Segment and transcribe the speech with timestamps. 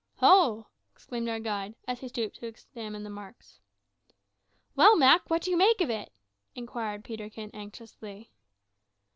[0.15, 3.59] "Ho!" exclaimed our guide, as he stooped to examine the marks.
[4.75, 6.11] "Well, Mak, what do you make of it?"
[6.55, 8.31] inquired Peterkin anxiously.